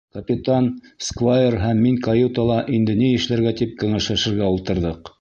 Капитан, 0.17 0.69
сквайр 1.07 1.57
һәм 1.65 1.83
мин 1.87 2.01
каютала, 2.09 2.57
инде 2.79 2.99
ни 3.05 3.13
эшләргә 3.21 3.57
тип, 3.63 3.81
кәңәшләшергә 3.85 4.53
ултырҙыҡ. 4.57 5.09